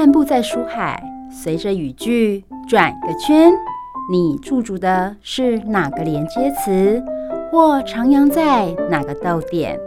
[0.00, 0.98] 漫步在书海，
[1.30, 3.52] 随着语句转个圈，
[4.10, 7.04] 你驻足的是哪个连接词，
[7.50, 9.78] 或徜徉在哪个逗点？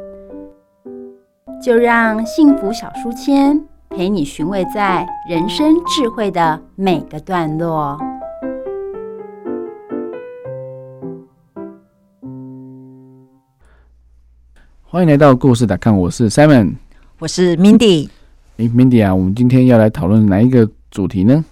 [1.59, 7.97] 就让幸福小书签陪你寻味在人生智慧的每个段落。
[14.83, 16.75] 欢迎来到故事打看，我是 Simon，
[17.17, 18.09] 我是 Mindy。
[18.57, 21.43] 诶 m i n d y 啊，我们今天要来讨论哪一个主题呢？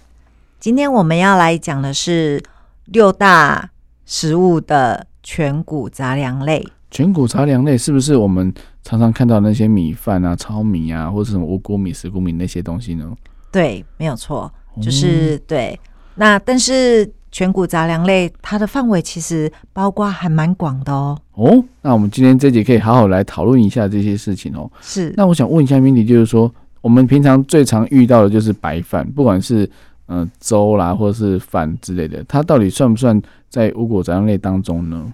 [0.60, 2.40] 今天我们要来讲的是
[2.86, 3.68] 六大
[4.06, 6.64] 食物的全谷杂粮类。
[6.92, 8.52] 全谷杂粮类是不是我们
[8.84, 13.10] 常常看到那些米饭啊、糙米啊，或者什么五谷米、十谷米那些东西呢？
[13.50, 15.78] 对，没有错，就是对。
[16.14, 21.18] 那但是全谷杂粮类它的范围其实包括还蛮广的哦。
[21.34, 24.70] 哦，那我们今天这节可以好好来讨论一下这些事情哦。
[24.80, 25.12] 是。
[25.16, 29.68] 那我想问一下 Mindy，就是说我们平常最常遇到的就是白饭，不管是
[30.08, 35.10] 嗯粥啦，或者是饭之类的，它到底算不算在五谷杂粮类当中呢？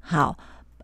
[0.00, 0.34] 好。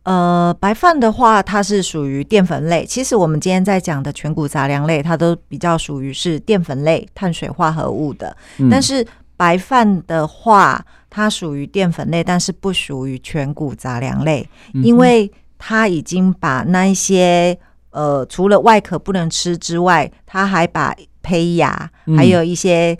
[0.02, 2.86] 呃，白饭的话，它是属于淀粉类。
[2.86, 8.36] 其实我们今天在讲的全谷杂粮类，它都比较属于是淀粉类、碳水化合物的。
[8.70, 9.04] 但是
[9.36, 15.28] 白饭的话，它属于淀粉类，但是不属于全谷杂粮类，因为
[15.58, 17.58] 它已经把那一些
[17.96, 22.96] 呃，除了外壳不能吃之外，它还把胚芽还有一些。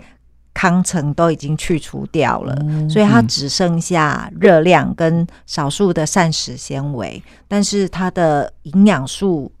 [0.59, 2.57] 糠层都已经去除掉了，
[2.89, 9.51] 所以它只剩下热量跟少数的膳食纤维，但是它的营养素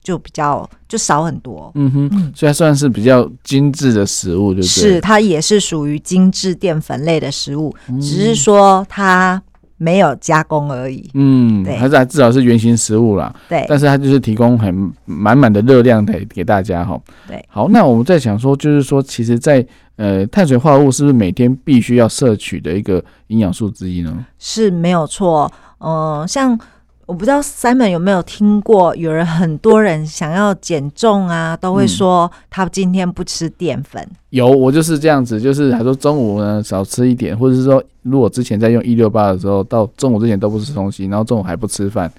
[0.00, 1.72] 就比较就少很多。
[1.74, 9.42] 嗯哼，所以它算是比较精致的食物，就是是它也是属于精致淀粉类的食物，只是说它。
[9.84, 13.30] 没有加工而已，嗯，还是至少是原型食物啦。
[13.48, 16.98] 对，但是它就是提供很满满的热量给给大家哈。
[17.28, 19.64] 对，好，那我们在想说，就是说，其实，在
[19.96, 24.24] 呃，碳水化合物是不是每天必须要摄取的一个营养素之一呢？
[24.38, 26.58] 是没有错，嗯，像。
[27.06, 34.06] 我不知道 Simon 有没有听过，有人很多人想要减重啊，都会说他今天不吃淀粉。
[34.30, 42.10] 有，我就是这样子，就是他说中午呢少吃一点，或者是说如果之前在用一六八的时候，到中午之前都不吃东西，然后中午还不吃饭，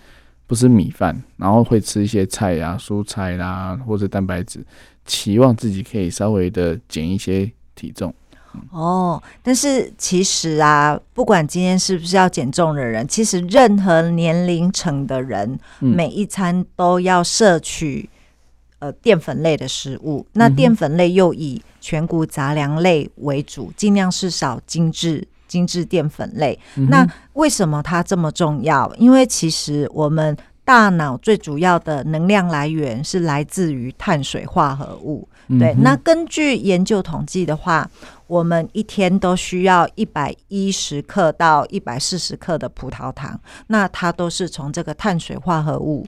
[0.45, 4.63] 不吃米饭，然后会吃一些菜呀、蔬菜啦或者蛋白质，
[5.05, 8.13] 期望自己可以稍微的减一些体重。
[8.71, 18.09] 哦，但是其实啊，不管今天是不是要减重的人，其实任何年龄层的人，每一餐都要摄取
[18.79, 20.25] 呃淀粉类的食物。
[20.33, 26.59] 那淀粉类又以全谷杂粮类为主，尽量是少精致精致淀粉类。
[26.75, 28.93] 那为什么它这么重要？
[28.95, 35.27] 因为其实我们大脑最主要的能量来源是来自于碳水化合物。
[35.59, 37.89] 对，那根据研究统计的话。
[38.27, 46.05] 我们一天都需要一百一十克到一百四十克的葡萄糖，那它都是从这个碳水化合物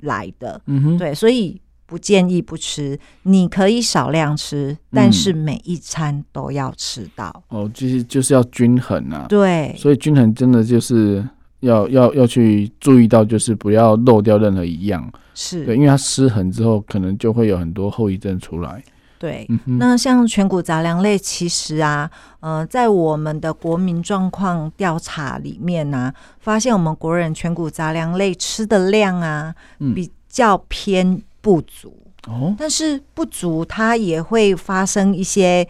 [0.00, 0.60] 来的。
[0.66, 7.42] 嗯哼，对，所以不建议不吃，你可以少量吃，但是每一餐都要吃到。
[7.48, 9.26] 哦，就是就是要均衡啊。
[9.28, 11.24] 对，所以均衡真的就是
[11.60, 15.10] 要要要去注意到，就是不要漏掉任何一样。
[15.34, 18.82] 是对，因为它失衡之后，可能就会有很多后遗症出来。
[19.20, 22.10] 对，那像全谷杂粮类，其实啊，
[22.40, 29.54] 呃，在我们的国民状况调查里面呢，发现我们国人全谷杂粮类吃的量啊，
[29.94, 31.94] 比较偏不足。
[32.28, 35.68] 哦，但是不足它也会发生一些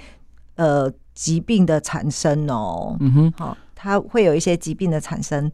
[0.54, 2.96] 呃疾病的产生哦。
[3.00, 5.50] 嗯哼，好，它会有一些疾病的产生。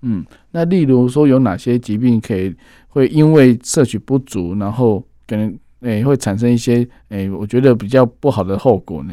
[0.00, 2.56] 嗯，那例如说有哪些疾病可以
[2.88, 5.54] 会因为摄取不足，然后可能。
[5.82, 9.12] 诶，会产生一些诶，我觉得比较不好的后果呢。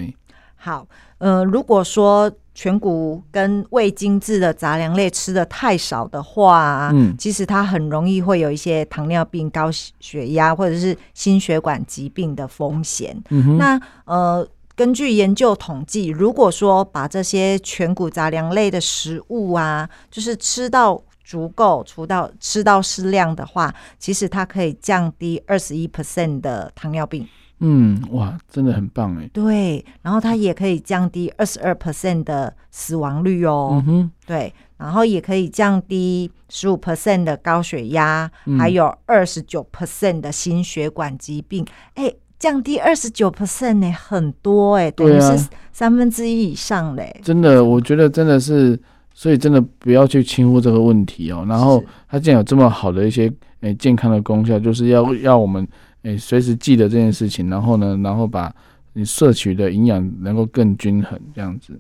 [0.56, 0.88] 好，
[1.18, 13.16] 呃，如果说全谷跟未精制的杂粮类吃的太少的话，嗯，其实它很容易会有一些糖尿病、高血压或者是心血管疾病的风险。
[13.30, 14.46] 嗯那呃，
[14.76, 21.02] 根据研究统计，如果说把这些全谷杂粮类的食物啊，就是吃到。
[21.30, 27.24] 足够，除到吃到适量的话，其实它可以降低二十一 percent 的糖尿病。
[27.60, 29.30] 嗯，哇，真的很棒哎。
[29.32, 33.70] 对，然后它也可以降低二十二 percent 的死亡率哦。
[33.74, 41.64] 嗯哼，对，然后也可以降低十五 percent 的高血压，还有二十九 percent 的心血管疾病。
[41.94, 47.22] 哎，降低二十九 percent 呢，很多哎，等于是三分之一以上嘞。
[47.24, 48.82] 真的，我觉得真的是。
[49.14, 51.46] 所以真的不要去轻忽这个问题哦。
[51.48, 55.68] 然后它既然有这么好的一些诶健康的功效，就是要要我们
[56.04, 57.50] 诶随时记得这件事情。
[57.50, 58.54] 然后呢，然后把
[58.94, 61.80] 你摄取的营养能够更均衡，这样子。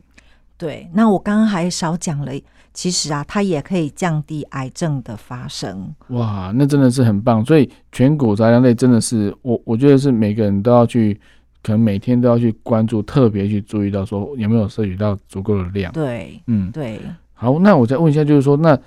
[0.57, 2.33] 对，那我刚刚还少讲了，
[2.73, 5.95] 其实啊，它也可以降低癌症的发生。
[6.09, 7.43] 哇，那真的是很棒。
[7.45, 11.17] 所以全谷杂粮类真的是我，我觉得是每个人都要去，
[11.61, 15.91] 可能每天都要去关注，特别去注意到说有没有摄取到足够的量。
[15.91, 16.99] 对，嗯，对。
[17.33, 18.77] 好，那我再问一下，就是说，那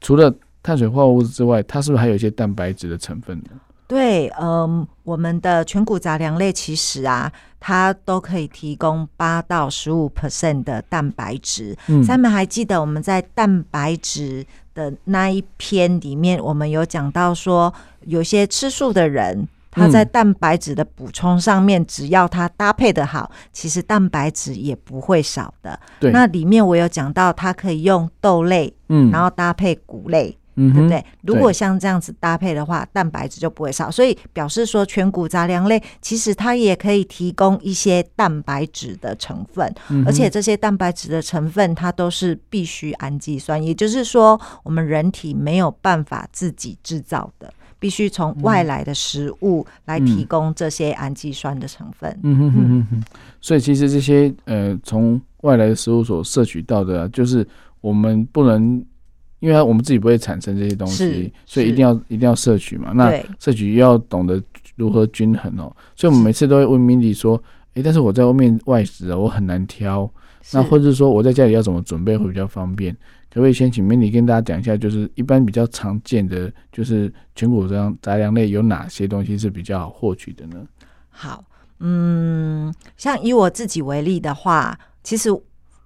[0.00, 3.50] 除了碳水化合物之外，它是不是还有一些蛋白质的成分呢？
[3.86, 7.30] 对，嗯，我们的全谷杂粮类其实啊，
[7.60, 11.76] 它都可以提供八到十五 percent 的蛋白质。
[11.88, 17.72] 嗯三们还记得我们在蛋白质的那一篇里面，我们有讲到说，
[18.06, 19.46] 有些吃素的人。
[19.72, 25.80] 他在蛋白质的补充上面，只要它搭配的好，其实蛋白质也不会少的。
[25.98, 31.02] 对，那里面我有讲到，它可以用豆类，嗯，然后搭配谷类，嗯对不对？
[31.22, 47.50] 如果像这样子搭配的话，蛋白质就不会少，所以表示说全谷杂粮类其实它也可以提供一些蛋白质的成分，嗯而且这些蛋白质的成分它都是必需氨基酸，也就是说我们人体没有办法自己制造的。
[47.82, 52.16] 必须从外来的食物来提供这些氨基酸的成分。
[52.22, 53.02] 嗯哼哼哼哼，
[53.40, 57.44] 所以其实这些呃从外来的食物所摄取到的啊、就是
[57.80, 58.80] 我们不能，
[59.40, 62.92] 因为我们自己不会产生这些东西，所以一定要一定要摄取嘛。
[62.94, 64.40] 那摄取又要懂得
[64.76, 65.74] 如何均衡哦。
[65.96, 67.42] 所以我们每次都会问 Mindy 说，
[67.74, 70.08] 诶，但是我在外面外食啊，我很难挑，
[70.52, 72.96] 那或者是说我在家里要怎么准备会比较方便？
[73.32, 80.66] 可不可以先请 Mindy 跟大家讲一下，就是一般比较常见的，就是全谷杂粮杂粮类有哪些东西是比较好获取的呢？
[81.08, 81.42] 好，
[81.80, 85.30] 嗯，像以我自己为例的话，其实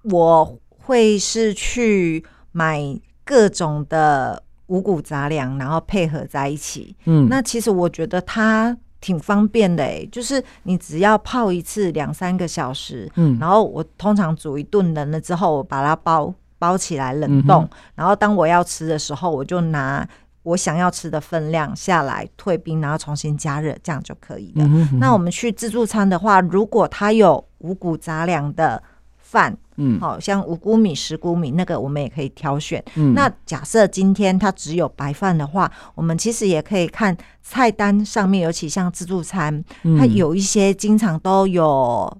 [0.03, 2.83] 我会是去买
[3.25, 6.97] 各种的五谷杂粮，然后配合在一起。
[7.05, 20.07] 嗯，那其实我觉得它挺方便的诶，就是你只要泡一次两三个小时，嗯然后我通常煮一顿冷了之后，我把它包包起来冷冻，嗯然后当我要吃的时候，我就拿
[20.43, 24.65] 我想要吃的分量下来退冰，然后重新加热，这样就可以了。
[24.65, 24.99] 嗯哼哼。
[24.99, 28.81] 那我们去自助餐的话，如果它有五谷杂粮的
[29.19, 29.99] 饭，嗯。
[29.99, 32.83] 好、像五谷米、十谷米那个，我们也可以挑选。
[32.95, 33.13] 嗯。
[33.13, 42.17] 那假设今天它只有白饭的话，我们其实也可以看菜单上面，尤其像自助餐，它嗯有一些经常都有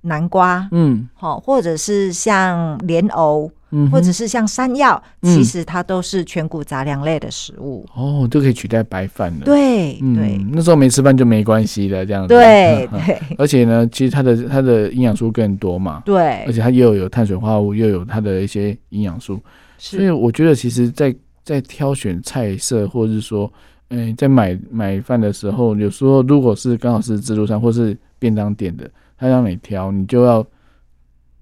[0.00, 1.06] 南瓜，嗯。
[1.14, 5.34] 好、或者是像莲藕，嗯，或者是像山药，嗯。
[5.34, 7.86] 其实它都是全谷杂粮类的食物。
[7.94, 10.40] 哦，就可以取代白饭了。，对嗯，对。
[10.52, 12.28] 那时候没吃饭就没关系了，这样子。
[12.28, 13.18] 对 对。
[13.36, 16.44] 而且呢，其实它的它的营养素更多嘛，对。
[16.44, 19.40] 而，且它又有碳水化合物，又有它的一些营养素，
[19.76, 21.14] 所以我觉得其实在，
[21.44, 23.50] 在挑选菜色，或者是说，
[23.90, 30.44] 嗯、在买买饭的时候，有时候如果是刚好是自助餐或是便当店的，他让你挑，你就要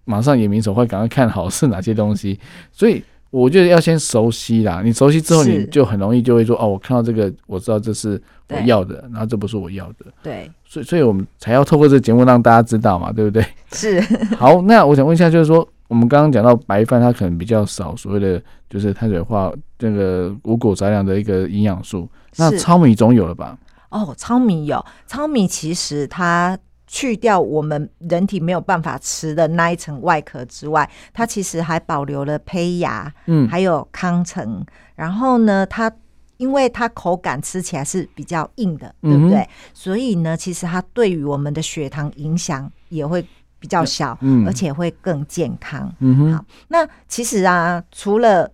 [0.07, 2.41] 马上眼明手快，赶快看好是哪些东西。
[2.73, 8.19] 所以我觉得要先熟悉啦，你熟悉之后，你就很容易就会说，哦，我看到这个，我知道这是
[8.49, 13.45] 我要的，然后这不是我要的，对所以，所以我们才要透过这个节目让大家知道嘛，对不对？
[13.73, 14.01] 是，
[14.39, 23.59] 好，那我想问一下，就是说，我们刚刚讲到白饭，它可能比较少所谓的就是碳水化这个五谷杂粮的一个营养素，那糙米总有了吧？
[23.91, 34.65] 哦，糙米有糙米，其实它去掉我们人体没有办法吃的那一层外壳之外，它其实还保留了胚芽，嗯，还有糠层。
[34.95, 35.91] 然后呢，它
[36.37, 39.39] 因为它口感吃起来是比较硬的，对不对？
[39.39, 43.25] 嗯所以呢，其实它对于我们的血糖影响也会
[43.59, 45.93] 比较小，嗯而且会更健康。
[46.01, 48.51] 嗯哼好，那其实啊，除了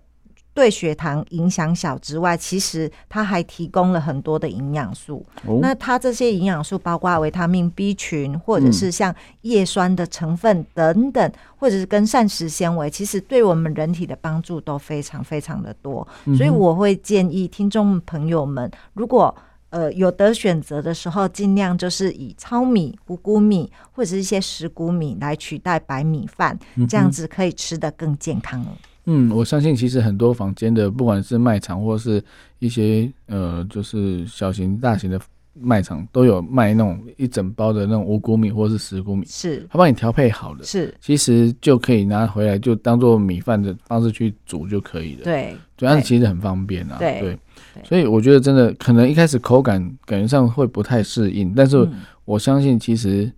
[0.55, 5.25] 对血糖影响小之外，其实它还提供了很多的营养素。
[5.47, 16.07] 哦，那它这些营养素包括维他命 B 群，或者是像叶酸的成分等等，或者是跟膳食纤维，其实对我们人体的帮助都非常非常的多。
[16.27, 19.35] 嗯所以我会建议听众朋友们，如果
[19.71, 28.69] 呃有得选择的时候，尽量就是以糙米、五谷米或者是一些石谷米来取代白米饭，这样子可以吃得更健康哦。
[29.07, 32.23] 嗯，我相信其实很多房间的，不管是卖场或是
[32.59, 35.21] 一些呃，就是小型、大型的
[35.61, 45.25] 卖场，都有卖那种一整包的那种五谷米或是十谷米，是他帮你调配好的，是，其实就可以拿回来就当做米饭的方式去煮就可以了。
[45.25, 46.97] 对主要是其实很方便啊。
[46.99, 47.39] 对
[47.85, 53.31] 所以我觉得真的可能一开始口感感觉上会不太适应，但是嗯我相信其实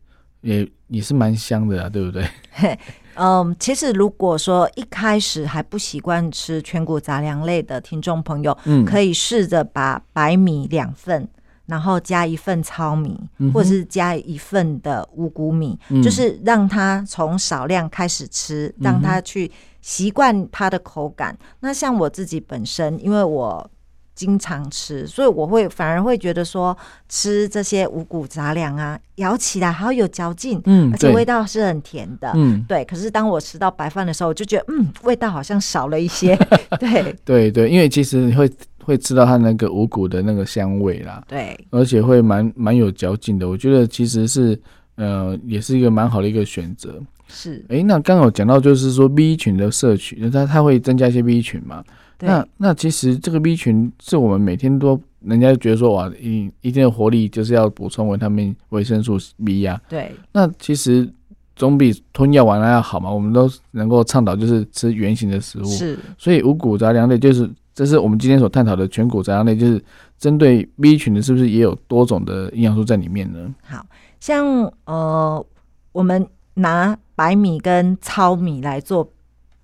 [0.43, 2.25] 也也是蛮香的啊，对不对？
[3.17, 11.29] 嗯，其实如果说一开始还不习惯吃全谷杂粮类的听众朋友，嗯，可以试着把白米两份
[11.67, 21.37] 然后加一份糙米，嗯或者是加一份的五谷米，嗯就是让他从少量开始吃，让他去习惯它的口感。
[21.61, 23.71] 那像我自己本身，因为我
[24.15, 26.77] 经常吃，所以我会反而会觉得说，
[27.09, 32.31] 吃这些五谷杂粮啊，咬起来好有嚼劲，嗯而且味，道是很甜的。
[32.35, 36.37] 嗯，对，可是当我吃到白饭的时候，我就觉得，嗯，味道好像少了一些。
[36.79, 38.51] 对对对，因为其实你会
[38.85, 43.49] 会吃到它那个五谷的那个香味啦，对，而且会蛮蛮有嚼劲的。
[43.49, 44.59] 我觉得其实是
[44.97, 47.03] 呃，也是一个蛮好的一个选择。
[47.27, 51.83] 是，哎，那刚刚有讲到就是说 B 群的摄取，它它会增加一些 B 群嘛？
[52.25, 61.09] 对，那那其实这个 B 群是我们每天都，人家觉得说哇，一一定的活力就是要补充维他命、维生素 B 呀、对，那其实
[61.55, 63.11] 总比吞药丸来要好嘛。
[63.11, 69.83] 我们都能够倡导就是吃原形的食物，是，所以五谷杂粮类就是这是我们今天所探讨的全谷杂粮类，就是
[70.19, 73.55] 针对 B 群的，是不是也有多种的营养素在里面呢？
[73.63, 73.85] 好
[74.21, 75.47] 像呃，
[75.93, 79.09] 我们拿白米跟糙米来做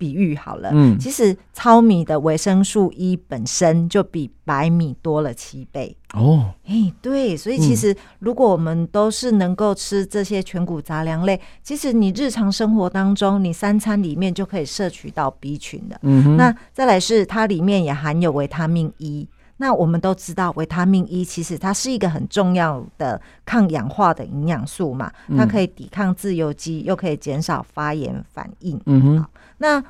[0.01, 0.71] 比喻好了。
[0.73, 5.95] 嗯，其实糙米的维生素 E 本身就比白米多了七倍。
[6.15, 15.99] 哦，哎，对，所以其实如果我们都是能够吃这些全谷杂粮类，其实你日常生活当中，你三餐里面就可以摄取到 B 群的。
[16.01, 19.27] 嗯哼，那再来是它里面也含有维他命 E。
[19.61, 28.81] 那我们都知道，维他命 E 其实它是一个很重要的抗氧化的营养素嘛，它嗯可以抵抗自由基，又可以减少发炎反应。
[28.87, 29.25] 嗯哼，
[29.59, 29.83] 那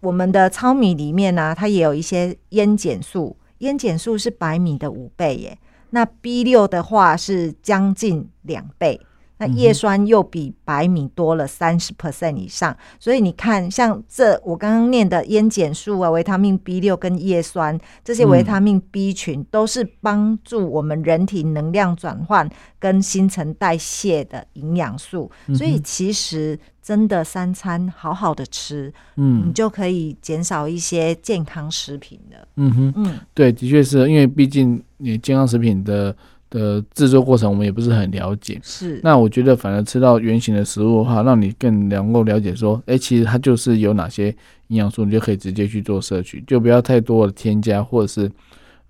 [0.00, 5.56] 我们的糙米里面呢、它也有一些烟碱素，烟碱素是白米的五倍耶。
[5.90, 9.00] 那 B 六的话是将近两倍，
[9.38, 25.30] 那叶酸又比白米多了三十 percent 以上，所以你看，像这我刚刚念的烟碱素啊、维他命 B 六跟叶酸这些维他命 B 群，都是帮助我们人体能量转换跟新陈代谢的营养素。
[25.54, 32.48] 所以其实真的三餐好好的吃，嗯你嗯就可以减少一些健康食品的。
[32.56, 32.92] 嗯哼。
[32.96, 36.16] 嗯，对，的确是因为毕竟你健康食品的
[36.56, 38.58] 的制作过程，我们也不是很了解。
[38.62, 38.98] 是。
[39.02, 44.28] 那我觉得，反而吃到原形的食物的话，让你更能够了解说，哎、其实它就是有哪些
[44.68, 48.30] 营养素，你就可以直接去做摄取，就不要太多的添加，或者是，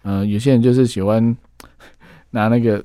[0.04, 1.36] 嗯、有些人就是喜欢
[2.30, 2.78] 拿那个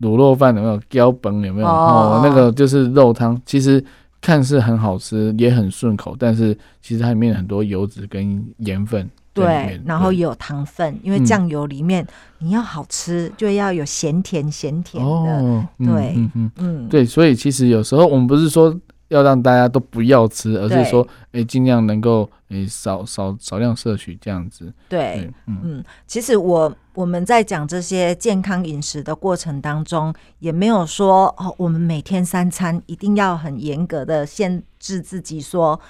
[0.00, 1.66] 卤肉饭有没有胶本有没有？
[1.66, 3.82] 哦哦，那个就是肉汤，其实
[4.20, 12.06] 看似很好吃，也很顺口，但是其实它里面有很多油脂跟盐分对然后有糖分，因为嗯酱油里面
[12.38, 15.68] 你要好吃，就要有咸甜咸甜的。
[15.78, 16.50] 对嗯嗯。
[16.56, 18.74] 嗯，对，所以其实有时候我们不是说
[19.08, 24.72] 要让大家都不要吃，而是对说，哎，尽量能够哎少少少量摄取这样子。
[24.88, 35.80] 对对，，嗯嗯，其实我我们在讲这些健康饮食的过程当中，也没有说哦，我们每天三餐一定要很严格的限制自己说。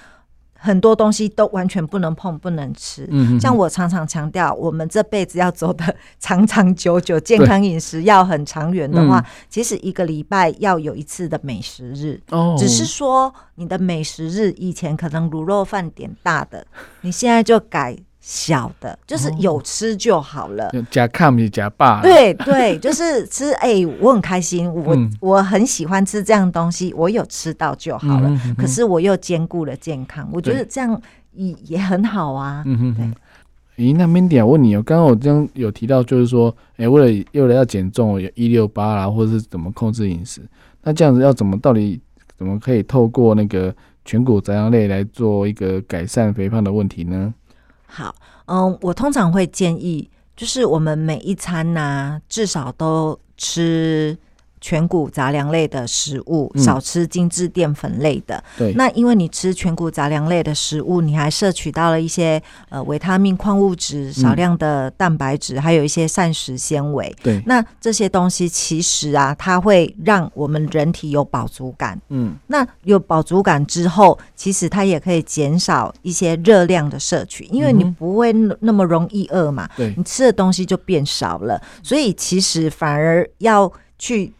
[0.64, 3.06] 很多东西都完全不能碰、不能吃。
[3.11, 12.18] 嗯，像我常常强调，我们这辈子要走的长长久久，健康饮食要很长远的话，嗯其实一个礼拜要有一次的美食日。
[12.30, 16.66] 哦，只是说你的美食日以前可能卤肉饭点大的，
[17.02, 17.94] 你现在就改
[18.26, 20.73] 小的，就是哦有吃就好了。
[20.90, 28.28] 加看不是假霸，，对对，就是吃，哎、我很开心，我、嗯我很喜欢吃这样东西，我有吃到就好了。
[28.31, 30.99] 嗯哼可是我又兼顾了健康，我觉得这样
[31.33, 32.62] 也也很好啊。
[32.64, 33.14] 对嗯哼哼。
[33.76, 40.40] 咦，那 Mandy 啊，我问你哦，刚刚我这样有提到，就是说，哎，为了为了要减重，有一六八啦，或者是怎么控制饮食，
[40.83, 42.00] 那这样子要怎么到底
[42.38, 43.75] 怎么可以透过那个
[44.07, 47.35] 全谷杂粮类来做一个改善肥胖的问题呢？
[47.97, 48.13] 好，
[48.47, 54.19] 嗯，我通常会建议，就是我们每一餐呢、至少都吃
[54.64, 58.42] 全谷杂粮类的食物，嗯少吃精致淀粉类的。
[58.56, 67.14] 对，那因为你吃全谷杂粮类的食物，你还摄取到了一些呃维他命、矿物质、少量的蛋白质，还有一些膳食纤维。
[67.23, 72.00] 对，那这些东西其实啊，它会让我们人体有饱足感。
[72.09, 84.33] 嗯那有饱足感之后，其实它也可以减少一些热量的摄取，因为你不会那那么容易饿嘛，对你，吃的东西就变少了，所以其实反而要去。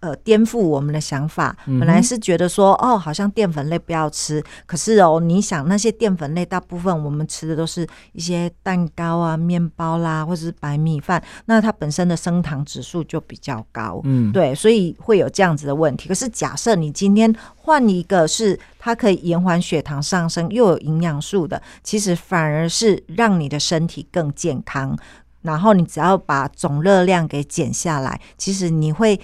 [0.00, 1.54] 呃，颠覆我们的想法。
[1.66, 14.00] 本来是觉得说，哦，好像淀粉类不要吃，可是哦，你想那些淀粉类，大部分我们吃的都是一些蛋糕啊、面包啦，或者是白米饭，那它本身的升糖指数就比较高。
[14.04, 16.08] 嗯，对，所以会有这样子的问题。
[16.08, 24.98] 可是假设你今天换一个是它可以延缓血糖上升，又有营养素的，其实反而是让你的身体更健康。
[25.42, 29.18] 然后你只要把总热量给减下来，其实你会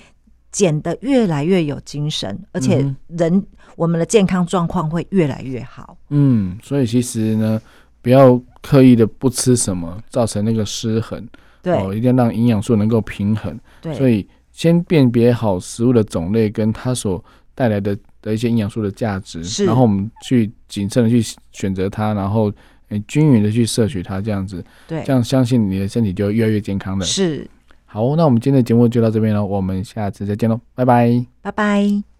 [0.56, 3.46] 减得越来越有精神，而且嗯人、
[3.76, 5.98] 我们的健康状况会越来越好。
[6.08, 7.60] 嗯，所以其实呢，
[8.00, 11.22] 不要刻意的不吃什么，造成那个失衡。
[11.60, 13.60] 对、哦，一定要让营养素能够平衡。
[13.82, 17.22] 对，所以先辨别好食物的种类跟它所
[17.54, 21.22] 带来的的一些营养素的价值，是然后我们去谨慎的去
[21.52, 22.50] 选择它，然后
[22.88, 27.04] 诶均匀的去摄取它，这样子，对，这样相信你的身体就会越来越健康了。
[27.04, 27.46] 是，
[27.86, 31.24] 好，那我们今天的节目就到这边了，我们下次再见喽，拜拜。
[31.40, 32.15] 拜拜。